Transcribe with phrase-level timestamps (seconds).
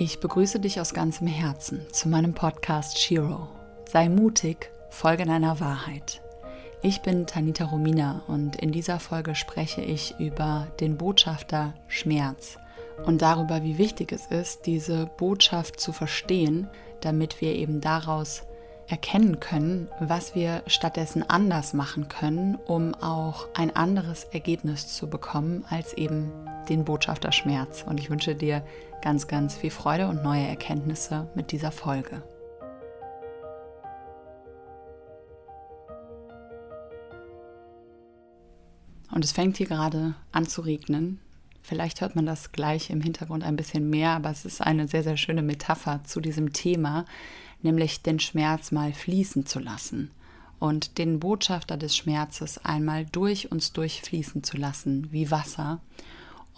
[0.00, 3.48] Ich begrüße dich aus ganzem Herzen zu meinem Podcast Shiro.
[3.90, 6.22] Sei mutig, folge deiner Wahrheit.
[6.82, 12.58] Ich bin Tanita Romina und in dieser Folge spreche ich über den Botschafter Schmerz
[13.06, 16.68] und darüber, wie wichtig es ist, diese Botschaft zu verstehen,
[17.00, 18.44] damit wir eben daraus
[18.86, 25.64] erkennen können, was wir stattdessen anders machen können, um auch ein anderes Ergebnis zu bekommen
[25.68, 26.30] als eben
[26.68, 27.84] den Botschafter Schmerz.
[27.86, 28.64] Und ich wünsche dir
[29.02, 32.22] ganz, ganz viel Freude und neue Erkenntnisse mit dieser Folge.
[39.10, 41.20] Und es fängt hier gerade an zu regnen.
[41.62, 45.02] Vielleicht hört man das gleich im Hintergrund ein bisschen mehr, aber es ist eine sehr,
[45.02, 47.04] sehr schöne Metapher zu diesem Thema,
[47.60, 50.10] nämlich den Schmerz mal fließen zu lassen
[50.58, 55.80] und den Botschafter des Schmerzes einmal durch uns durchfließen zu lassen, wie Wasser.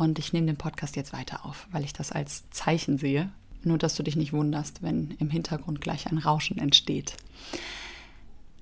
[0.00, 3.30] Und ich nehme den Podcast jetzt weiter auf, weil ich das als Zeichen sehe.
[3.64, 7.18] Nur, dass du dich nicht wunderst, wenn im Hintergrund gleich ein Rauschen entsteht.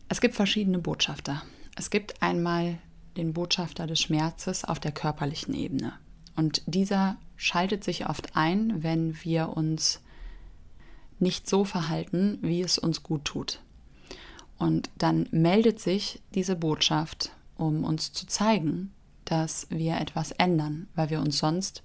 [0.08, 1.40] Es gibt verschiedene Botschafter.
[1.76, 2.78] Es gibt einmal
[3.16, 5.92] den Botschafter des Schmerzes auf der körperlichen Ebene.
[6.34, 10.00] Und dieser schaltet sich oft ein, wenn wir uns
[11.20, 13.60] nicht so verhalten, wie es uns gut tut.
[14.58, 18.92] Und dann meldet sich diese Botschaft, um uns zu zeigen,
[19.30, 21.82] dass wir etwas ändern, weil wir uns sonst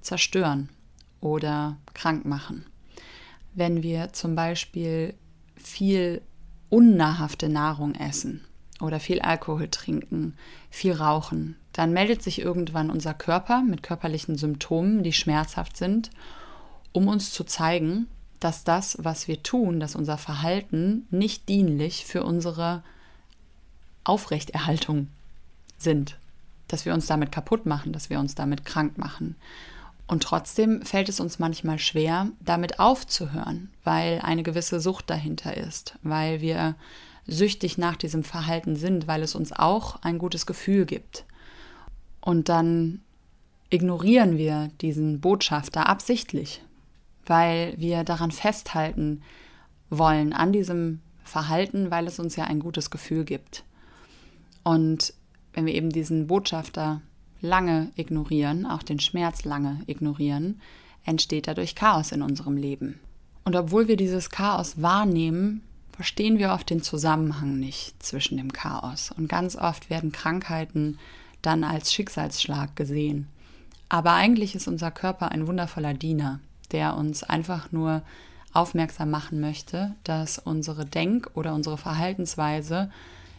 [0.00, 0.68] zerstören
[1.20, 2.66] oder krank machen.
[3.54, 5.14] Wenn wir zum Beispiel
[5.56, 6.22] viel
[6.70, 8.44] unnahrhafte Nahrung essen
[8.80, 10.36] oder viel Alkohol trinken,
[10.70, 16.10] viel rauchen, dann meldet sich irgendwann unser Körper mit körperlichen Symptomen, die schmerzhaft sind,
[16.92, 18.06] um uns zu zeigen,
[18.38, 22.82] dass das, was wir tun, dass unser Verhalten nicht dienlich für unsere
[24.04, 25.08] Aufrechterhaltung
[25.78, 26.18] sind.
[26.74, 29.36] Dass wir uns damit kaputt machen, dass wir uns damit krank machen.
[30.08, 35.96] Und trotzdem fällt es uns manchmal schwer, damit aufzuhören, weil eine gewisse Sucht dahinter ist,
[36.02, 36.74] weil wir
[37.28, 41.26] süchtig nach diesem Verhalten sind, weil es uns auch ein gutes Gefühl gibt.
[42.20, 43.02] Und dann
[43.70, 46.60] ignorieren wir diesen Botschafter absichtlich,
[47.24, 49.22] weil wir daran festhalten
[49.90, 53.62] wollen, an diesem Verhalten, weil es uns ja ein gutes Gefühl gibt.
[54.64, 55.14] Und
[55.54, 57.00] wenn wir eben diesen Botschafter
[57.40, 60.60] lange ignorieren, auch den Schmerz lange ignorieren,
[61.04, 62.98] entsteht dadurch Chaos in unserem Leben.
[63.44, 65.62] Und obwohl wir dieses Chaos wahrnehmen,
[65.92, 69.10] verstehen wir oft den Zusammenhang nicht zwischen dem Chaos.
[69.16, 70.98] Und ganz oft werden Krankheiten
[71.42, 73.28] dann als Schicksalsschlag gesehen.
[73.90, 76.40] Aber eigentlich ist unser Körper ein wundervoller Diener
[76.74, 78.02] der uns einfach nur
[78.52, 82.90] aufmerksam machen möchte, dass unsere Denk- oder unsere Verhaltensweise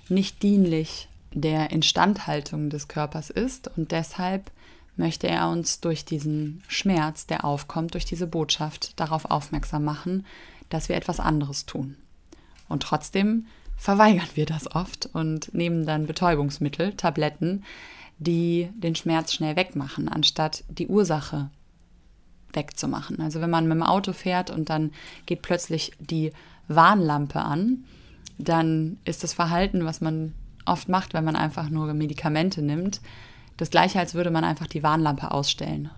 [0.09, 4.51] nicht dienlich der Instandhaltung des Körpers ist und deshalb
[4.95, 10.25] möchte er uns durch diesen Schmerz, der aufkommt, durch diese Botschaft darauf aufmerksam machen,
[10.69, 11.97] dass wir etwas anderes tun.
[12.69, 13.45] Und trotzdem
[13.75, 17.65] verweigern wir das oft und nehmen dann Betäubungsmittel, Tabletten,
[18.17, 21.49] die den Schmerz schnell wegmachen, anstatt die Ursache
[22.53, 23.19] wegzumachen.
[23.19, 24.91] Also wenn man mit dem Auto fährt und dann
[25.25, 26.31] geht plötzlich die
[26.69, 27.83] Warnlampe an,
[28.37, 30.33] dann ist das Verhalten, was man
[30.65, 33.01] oft macht, wenn man einfach nur Medikamente nimmt,
[33.57, 35.89] das gleiche, als würde man einfach die Warnlampe ausstellen.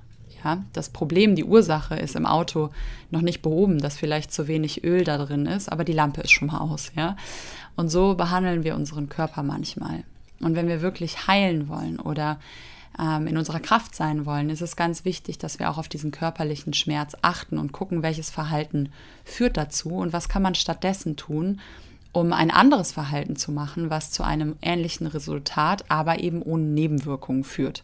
[0.43, 2.69] Ja, das Problem, die Ursache ist im Auto
[3.09, 6.31] noch nicht behoben, dass vielleicht zu wenig Öl da drin ist, aber die Lampe ist
[6.31, 6.91] schon mal aus.
[6.95, 7.15] Ja?
[7.75, 10.03] Und so behandeln wir unseren Körper manchmal.
[10.39, 12.39] Und wenn wir wirklich heilen wollen oder
[12.99, 16.11] ähm, in unserer Kraft sein wollen, ist es ganz wichtig, dass wir auch auf diesen
[16.11, 18.89] körperlichen Schmerz achten und gucken, welches Verhalten
[19.25, 21.59] führt dazu und was kann man stattdessen tun,
[22.13, 27.43] um ein anderes Verhalten zu machen, was zu einem ähnlichen Resultat, aber eben ohne Nebenwirkungen
[27.43, 27.83] führt.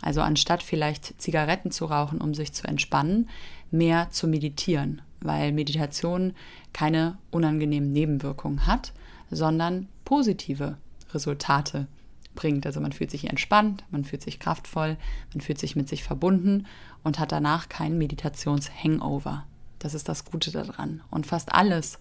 [0.00, 3.28] Also anstatt vielleicht Zigaretten zu rauchen, um sich zu entspannen,
[3.70, 6.34] mehr zu meditieren, weil Meditation
[6.72, 8.92] keine unangenehmen Nebenwirkungen hat,
[9.30, 10.76] sondern positive
[11.12, 11.86] Resultate
[12.34, 12.66] bringt.
[12.66, 14.96] Also man fühlt sich entspannt, man fühlt sich kraftvoll,
[15.32, 16.66] man fühlt sich mit sich verbunden
[17.02, 19.44] und hat danach keinen Meditations-Hangover.
[19.78, 21.02] Das ist das Gute daran.
[21.10, 21.98] Und fast alles,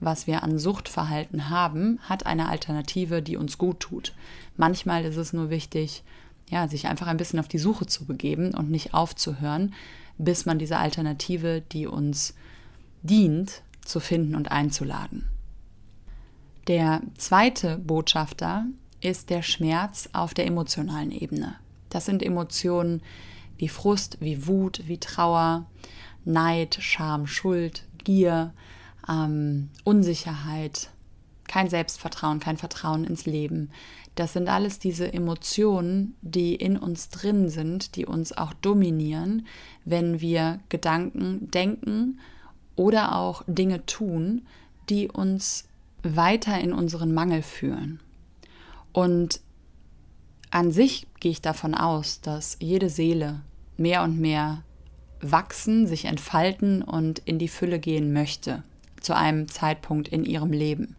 [0.00, 4.14] was wir an Suchtverhalten haben, hat eine Alternative, die uns gut tut.
[4.56, 6.02] Manchmal ist es nur wichtig,
[6.50, 9.72] ja, sich einfach ein bisschen auf die Suche zu begeben und nicht aufzuhören,
[10.18, 12.34] bis man diese Alternative, die uns
[13.02, 15.28] dient, zu finden und einzuladen.
[16.68, 18.66] Der zweite Botschafter
[19.00, 21.56] ist der Schmerz auf der emotionalen Ebene.
[21.90, 23.02] Das sind Emotionen
[23.58, 25.66] wie Frust, wie Wut, wie Trauer,
[26.24, 28.52] Neid, Scham, Schuld, Gier,
[29.08, 30.90] ähm, Unsicherheit,
[31.48, 33.70] kein Selbstvertrauen, kein Vertrauen ins Leben.
[34.14, 39.46] Das sind alles diese Emotionen, die in uns drin sind, die uns auch dominieren,
[39.84, 42.20] wenn wir Gedanken denken
[42.76, 44.42] oder auch Dinge tun,
[44.88, 45.64] die uns
[46.02, 48.00] weiter in unseren Mangel führen.
[48.92, 49.40] Und
[50.50, 53.40] an sich gehe ich davon aus, dass jede Seele
[53.78, 54.62] mehr und mehr
[55.20, 58.62] wachsen, sich entfalten und in die Fülle gehen möchte
[59.02, 60.96] zu einem Zeitpunkt in ihrem Leben.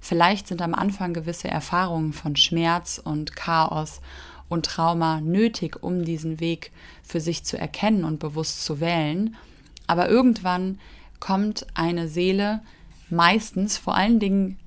[0.00, 4.00] Vielleicht sind am Anfang gewisse Erfahrungen von Schmerz und Chaos
[4.48, 6.70] und Trauma nötig, um diesen Weg
[7.02, 9.36] für sich zu erkennen und bewusst zu wählen.
[9.86, 10.78] Aber irgendwann
[11.18, 12.60] kommt eine Seele,
[13.10, 14.58] meistens vor allen Dingen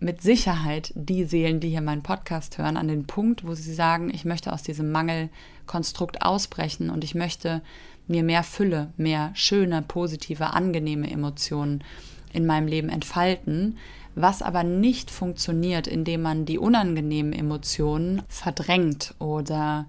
[0.00, 4.10] mit Sicherheit die Seelen, die hier meinen Podcast hören, an den Punkt, wo sie sagen,
[4.12, 7.62] ich möchte aus diesem Mangelkonstrukt ausbrechen und ich möchte
[8.06, 11.84] mir mehr Fülle, mehr schöne, positive, angenehme Emotionen
[12.32, 13.78] in meinem Leben entfalten,
[14.14, 19.86] was aber nicht funktioniert, indem man die unangenehmen Emotionen verdrängt oder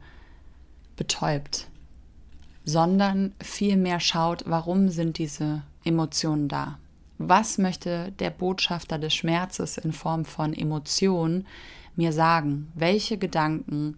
[0.96, 1.68] betäubt,
[2.64, 6.78] sondern vielmehr schaut, warum sind diese Emotionen da?
[7.18, 11.46] Was möchte der Botschafter des Schmerzes in Form von Emotionen
[11.96, 12.72] mir sagen?
[12.74, 13.98] Welche Gedanken,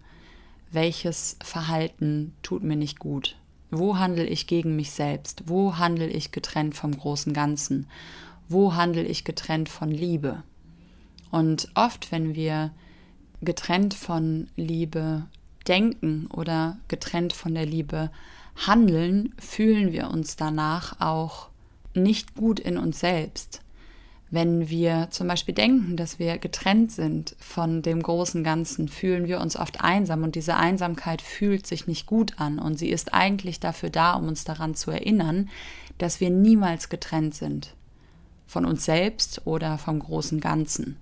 [0.70, 3.36] welches Verhalten tut mir nicht gut?
[3.70, 5.44] Wo handle ich gegen mich selbst?
[5.46, 7.86] Wo handle ich getrennt vom großen Ganzen?
[8.48, 10.42] wo handle ich getrennt von Liebe.
[11.30, 12.70] Und oft, wenn wir
[13.42, 15.26] getrennt von Liebe
[15.66, 18.10] denken oder getrennt von der Liebe
[18.66, 21.48] handeln, fühlen wir uns danach auch
[21.94, 23.60] nicht gut in uns selbst.
[24.36, 29.40] Wenn wir zum Beispiel denken, dass wir getrennt sind von dem großen Ganzen, fühlen wir
[29.40, 33.60] uns oft einsam und diese Einsamkeit fühlt sich nicht gut an und sie ist eigentlich
[33.60, 35.48] dafür da, um uns daran zu erinnern,
[35.96, 37.72] dass wir niemals getrennt sind
[38.46, 40.98] von uns selbst oder vom großen Ganzen.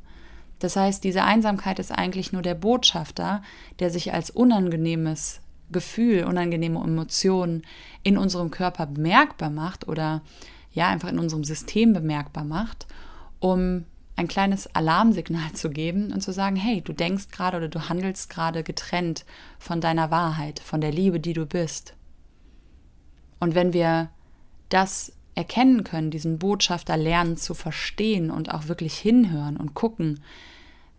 [0.60, 3.42] Das heißt, diese Einsamkeit ist eigentlich nur der Botschafter,
[3.80, 5.40] der sich als unangenehmes
[5.72, 7.64] Gefühl, unangenehme Emotionen
[8.04, 10.22] in unserem Körper bemerkbar macht oder
[10.70, 12.86] ja einfach in unserem System bemerkbar macht,
[13.44, 13.84] um
[14.16, 18.30] ein kleines Alarmsignal zu geben und zu sagen, hey, du denkst gerade oder du handelst
[18.30, 19.26] gerade getrennt
[19.58, 21.94] von deiner Wahrheit, von der Liebe, die du bist.
[23.40, 24.08] Und wenn wir
[24.70, 30.20] das erkennen können, diesen Botschafter lernen zu verstehen und auch wirklich hinhören und gucken,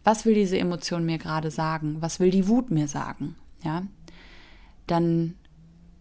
[0.03, 1.97] was will diese Emotion mir gerade sagen?
[2.01, 3.35] Was will die Wut mir sagen?
[3.63, 3.81] Ja,
[4.85, 5.33] dann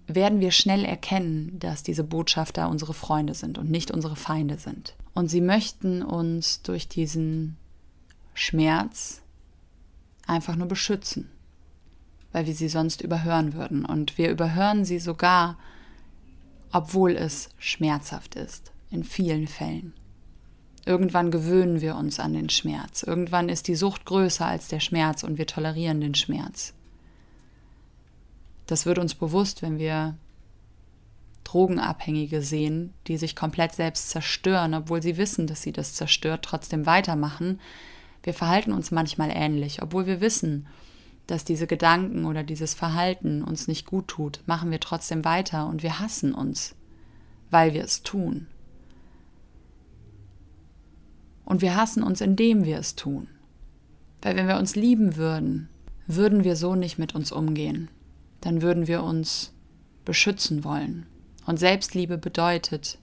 [0.06, 4.94] werden wir schnell erkennen, dass diese Botschafter unsere Freunde sind und nicht unsere Feinde sind.
[5.14, 7.56] Und sie möchten uns durch diesen
[8.34, 9.22] Schmerz
[10.26, 11.30] einfach nur beschützen,
[12.32, 13.84] weil wir sie sonst überhören würden.
[13.84, 15.56] Und wir überhören sie sogar,
[16.72, 19.94] obwohl es schmerzhaft ist, in vielen Fällen.
[20.86, 23.04] Irgendwann gewöhnen wir uns an den Schmerz.
[23.04, 26.74] Irgendwann ist die Sucht größer als der Schmerz und wir tolerieren den Schmerz.
[28.66, 30.16] Das wird uns bewusst, wenn wir
[31.44, 36.86] Drogenabhängige sehen, die sich komplett selbst zerstören, obwohl sie wissen, dass sie das zerstört, trotzdem
[36.86, 37.60] weitermachen.
[38.22, 40.66] Wir verhalten uns manchmal ähnlich, obwohl wir wissen,
[41.26, 45.82] dass diese Gedanken oder dieses Verhalten uns nicht gut tut, machen wir trotzdem weiter und
[45.82, 46.74] wir hassen uns,
[47.50, 48.46] weil wir es tun.
[51.44, 53.28] Und wir hassen uns, indem wir es tun.
[54.22, 55.68] Weil wenn wir uns lieben würden,
[56.06, 57.88] würden wir so nicht mit uns umgehen.
[58.40, 59.52] Dann würden wir uns
[60.04, 61.06] beschützen wollen.
[61.46, 62.98] Und Selbstliebe bedeutet,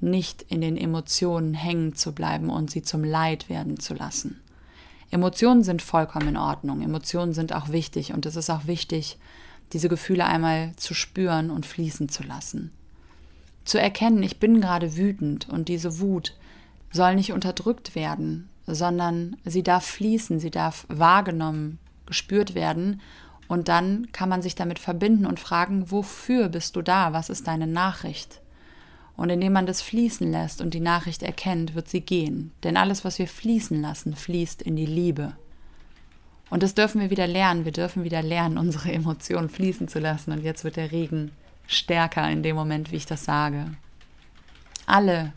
[0.00, 4.40] nicht in den Emotionen hängen zu bleiben und sie zum Leid werden zu lassen.
[5.10, 6.82] Emotionen sind vollkommen in Ordnung.
[6.82, 9.18] Emotionen sind auch wichtig und es ist auch wichtig,
[9.72, 12.72] diese Gefühle einmal zu spüren und fließen zu lassen.
[13.64, 16.34] Zu erkennen, ich bin gerade wütend und diese Wut
[16.90, 23.00] soll nicht unterdrückt werden, sondern sie darf fließen, sie darf wahrgenommen, gespürt werden
[23.48, 27.14] und dann kann man sich damit verbinden und fragen, wofür bist du da?
[27.14, 28.40] Was ist deine Nachricht?
[29.16, 32.52] Und indem man das fließen lässt und die Nachricht erkennt, wird sie gehen.
[32.62, 35.32] Denn alles, was wir fließen lassen, fließt in die Liebe.
[36.50, 37.64] Und das dürfen wir wieder lernen.
[37.64, 40.30] Wir dürfen wieder lernen, unsere Emotionen fließen zu lassen.
[40.30, 41.32] Und jetzt wird der Regen
[41.66, 43.72] stärker in dem Moment, wie ich das sage.
[44.86, 45.32] Alle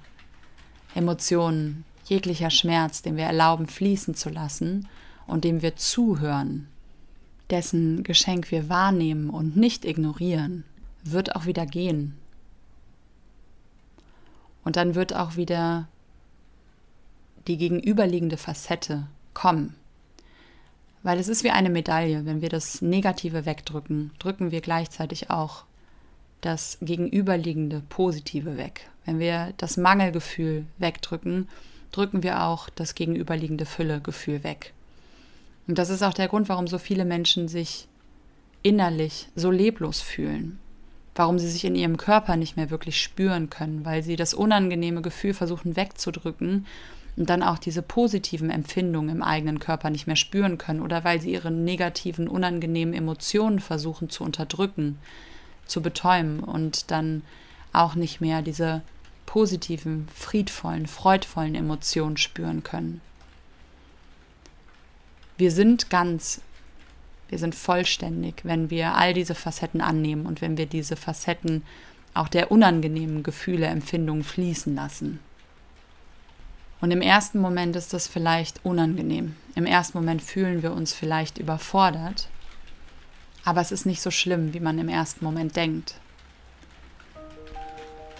[0.93, 4.87] Emotionen, jeglicher Schmerz, den wir erlauben, fließen zu lassen
[5.27, 6.67] und dem wir zuhören,
[7.51, 10.63] dessen Geschenk wir wahrnehmen und nicht ignorieren,
[11.03, 12.17] wird auch wieder gehen.
[14.63, 15.87] Und dann wird auch wieder
[17.47, 19.75] die gegenüberliegende Facette kommen.
[21.03, 22.25] Weil es ist wie eine Medaille.
[22.25, 25.63] Wenn wir das Negative wegdrücken, drücken wir gleichzeitig auch
[26.41, 28.89] das gegenüberliegende Positive weg.
[29.05, 31.49] Wenn wir das Mangelgefühl wegdrücken,
[31.91, 34.73] drücken wir auch das gegenüberliegende Fülle-Gefühl weg.
[35.71, 37.87] Und das ist auch der Grund, warum so viele Menschen sich
[38.61, 40.59] innerlich so leblos fühlen,
[41.15, 45.01] warum sie sich in ihrem Körper nicht mehr wirklich spüren können, weil sie das unangenehme
[45.01, 46.65] Gefühl versuchen wegzudrücken
[47.15, 51.21] und dann auch diese positiven Empfindungen im eigenen Körper nicht mehr spüren können oder weil
[51.21, 54.99] sie ihre negativen, unangenehmen Emotionen versuchen zu unterdrücken,
[55.67, 57.21] zu betäuben und dann
[57.71, 58.81] auch nicht mehr diese
[59.25, 62.99] positiven, friedvollen, freudvollen Emotionen spüren können.
[65.41, 66.39] Wir sind ganz,
[67.29, 71.63] wir sind vollständig, wenn wir all diese Facetten annehmen und wenn wir diese Facetten
[72.13, 75.19] auch der unangenehmen Gefühle, Empfindungen fließen lassen.
[76.79, 79.35] Und im ersten Moment ist das vielleicht unangenehm.
[79.55, 82.29] Im ersten Moment fühlen wir uns vielleicht überfordert.
[83.43, 85.95] Aber es ist nicht so schlimm, wie man im ersten Moment denkt.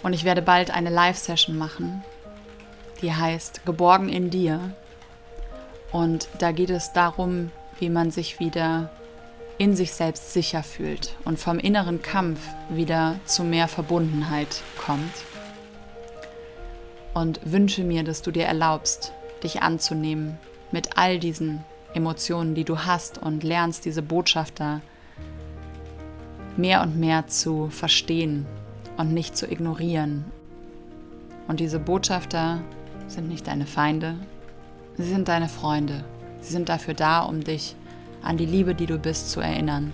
[0.02, 2.02] Und ich werde bald eine Live-Session machen,
[3.00, 4.74] die heißt Geborgen in dir.
[5.92, 8.90] Und da geht es darum, wie man sich wieder
[9.58, 15.12] in sich selbst sicher fühlt und vom inneren Kampf wieder zu mehr Verbundenheit kommt.
[17.14, 20.38] Und wünsche mir, dass du dir erlaubst, dich anzunehmen
[20.70, 21.62] mit all diesen
[21.94, 24.80] Emotionen, die du hast und lernst diese Botschafter
[26.56, 28.46] mehr und mehr zu verstehen
[28.96, 30.24] und nicht zu ignorieren.
[31.48, 32.62] Und diese Botschafter
[33.08, 34.16] sind nicht deine Feinde,
[34.96, 36.04] sie sind deine Freunde.
[36.40, 37.76] Sie sind dafür da, um dich
[38.22, 39.92] an die Liebe, die du bist, zu erinnern.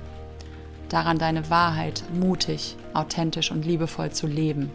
[0.88, 4.71] Daran deine Wahrheit mutig, authentisch und liebevoll zu leben.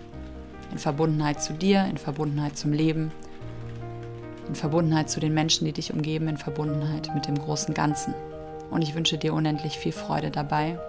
[0.72, 3.12] In Verbundenheit zu dir, in Verbundenheit zum Leben,
[4.48, 8.14] in Verbundenheit zu den Menschen, die dich umgeben, in Verbundenheit mit dem großen Ganzen.
[8.70, 10.80] Und ich wünsche dir unendlich viel Freude dabei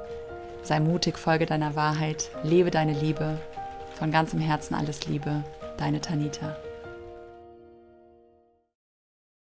[0.64, 3.38] Sei mutig, folge deiner Wahrheit, lebe deine Liebe.
[3.98, 5.44] Von ganzem Herzen alles Liebe,
[5.76, 6.56] deine Tanita.